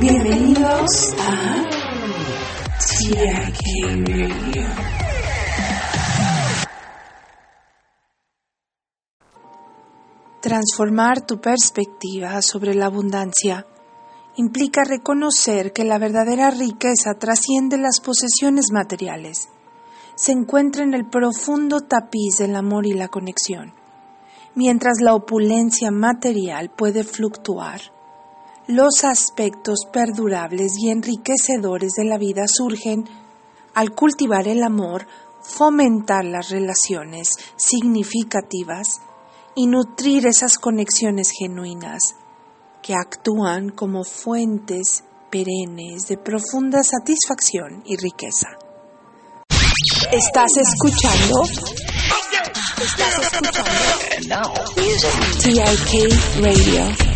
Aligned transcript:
Bienvenidos 0.00 1.14
a 1.18 1.64
Radio. 3.14 4.66
Transformar 10.42 11.24
tu 11.26 11.40
perspectiva 11.40 12.42
sobre 12.42 12.74
la 12.74 12.86
abundancia 12.86 13.66
implica 14.36 14.84
reconocer 14.84 15.72
que 15.72 15.84
la 15.84 15.98
verdadera 15.98 16.50
riqueza 16.50 17.14
trasciende 17.18 17.78
las 17.78 18.00
posesiones 18.00 18.66
materiales. 18.72 19.48
Se 20.14 20.32
encuentra 20.32 20.84
en 20.84 20.92
el 20.92 21.06
profundo 21.08 21.80
tapiz 21.80 22.36
del 22.38 22.54
amor 22.54 22.86
y 22.86 22.92
la 22.92 23.08
conexión. 23.08 23.72
Mientras 24.54 24.98
la 25.00 25.14
opulencia 25.14 25.90
material 25.90 26.70
puede 26.70 27.02
fluctuar, 27.02 27.80
los 28.66 29.04
aspectos 29.04 29.80
perdurables 29.92 30.72
y 30.78 30.90
enriquecedores 30.90 31.92
de 31.92 32.04
la 32.04 32.18
vida 32.18 32.46
surgen 32.48 33.04
al 33.74 33.92
cultivar 33.92 34.48
el 34.48 34.62
amor, 34.62 35.06
fomentar 35.42 36.24
las 36.24 36.50
relaciones 36.50 37.28
significativas 37.56 39.00
y 39.54 39.68
nutrir 39.68 40.26
esas 40.26 40.58
conexiones 40.58 41.30
genuinas 41.30 42.16
que 42.82 42.94
actúan 42.94 43.70
como 43.70 44.02
fuentes 44.02 45.04
perennes 45.30 46.08
de 46.08 46.18
profunda 46.18 46.82
satisfacción 46.82 47.82
y 47.84 47.96
riqueza. 47.96 48.48
¿Estás 50.12 50.56
escuchando? 50.56 51.42
¿Estás 52.82 53.32
escuchando? 53.32 54.52
TIK 55.42 56.42
Radio. 56.42 57.15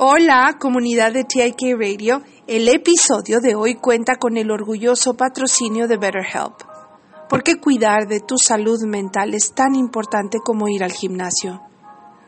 Hola, 0.00 0.58
comunidad 0.60 1.12
de 1.12 1.24
TIK 1.24 1.76
Radio. 1.76 2.22
El 2.46 2.68
episodio 2.68 3.40
de 3.40 3.56
hoy 3.56 3.74
cuenta 3.74 4.14
con 4.14 4.36
el 4.36 4.52
orgulloso 4.52 5.14
patrocinio 5.14 5.88
de 5.88 5.96
BetterHelp. 5.96 6.54
¿Por 7.28 7.42
qué 7.42 7.58
cuidar 7.58 8.06
de 8.06 8.20
tu 8.20 8.36
salud 8.38 8.78
mental 8.86 9.34
es 9.34 9.54
tan 9.54 9.74
importante 9.74 10.38
como 10.38 10.68
ir 10.68 10.84
al 10.84 10.92
gimnasio? 10.92 11.62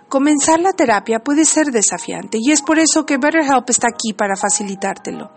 Comenzar 0.08 0.58
la 0.58 0.72
terapia 0.72 1.20
puede 1.20 1.44
ser 1.44 1.66
desafiante 1.66 2.38
y 2.40 2.50
es 2.50 2.60
por 2.60 2.80
eso 2.80 3.06
que 3.06 3.18
BetterHelp 3.18 3.70
está 3.70 3.86
aquí 3.86 4.14
para 4.14 4.34
facilitártelo. 4.34 5.30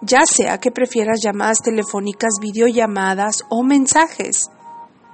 Ya 0.00 0.24
sea 0.26 0.58
que 0.58 0.70
prefieras 0.70 1.18
llamadas 1.24 1.60
telefónicas, 1.60 2.34
videollamadas 2.40 3.42
o 3.48 3.64
mensajes. 3.64 4.48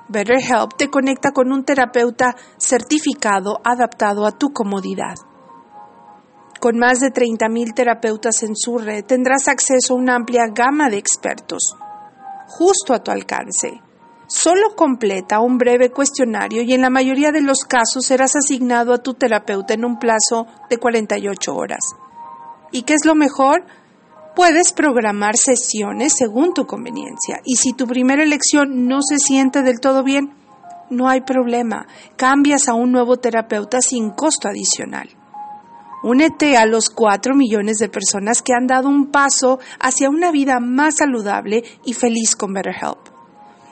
BetterHelp 0.09 0.77
te 0.77 0.91
conecta 0.91 1.31
con 1.31 1.53
un 1.53 1.65
terapeuta 1.65 2.37
certificado 2.59 3.61
adaptado 3.65 4.27
a 4.27 4.33
tu 4.33 4.53
comodidad. 4.53 5.15
Con 6.61 6.77
más 6.77 6.99
de 6.99 7.13
30.000 7.13 7.73
terapeutas 7.73 8.43
en 8.43 8.57
su 8.57 8.79
red 8.79 9.05
tendrás 9.05 9.47
acceso 9.47 9.95
a 9.95 9.97
una 9.97 10.17
amplia 10.17 10.49
gama 10.53 10.91
de 10.91 10.99
expertos, 10.99 11.77
justo 12.49 12.93
a 12.93 13.03
tu 13.03 13.13
alcance. 13.13 13.81
Solo 14.27 14.75
completa 14.75 15.39
un 15.39 15.57
breve 15.57 15.91
cuestionario 15.91 16.63
y 16.63 16.75
en 16.75 16.83
la 16.83 16.91
mayoría 16.91 17.31
de 17.31 17.43
los 17.43 17.61
casos 17.61 18.07
serás 18.07 18.35
asignado 18.35 18.93
a 18.93 18.99
tu 18.99 19.15
terapeuta 19.15 19.73
en 19.73 19.85
un 19.85 19.99
plazo 19.99 20.49
de 20.69 20.79
48 20.79 21.55
horas. 21.55 21.81
¿Y 22.73 22.83
qué 22.83 22.95
es 22.95 23.07
lo 23.07 23.15
mejor? 23.15 23.65
Puedes 24.35 24.73
programar 24.73 25.37
sesiones 25.37 26.15
según 26.19 26.55
tu 26.55 26.67
conveniencia 26.67 27.41
y 27.45 27.57
si 27.57 27.73
tu 27.73 27.87
primera 27.87 28.25
elección 28.25 28.87
no 28.89 29.01
se 29.01 29.19
siente 29.19 29.63
del 29.63 29.81
todo 29.81 30.03
bien, 30.03 30.35
no 30.91 31.09
hay 31.09 31.21
problema, 31.21 31.87
cambias 32.17 32.69
a 32.69 32.75
un 32.75 32.91
nuevo 32.91 33.19
terapeuta 33.19 33.81
sin 33.81 34.11
costo 34.11 34.49
adicional. 34.49 35.18
Únete 36.03 36.57
a 36.57 36.67
los 36.67 36.91
4 36.91 37.35
millones 37.35 37.79
de 37.79 37.89
personas 37.89 38.43
que 38.43 38.53
han 38.53 38.67
dado 38.67 38.89
un 38.89 39.11
paso 39.11 39.59
hacia 39.81 40.11
una 40.11 40.31
vida 40.31 40.61
más 40.61 40.97
saludable 40.97 41.65
y 41.85 41.95
feliz 41.95 42.37
con 42.37 42.53
BetterHelp. 42.53 42.99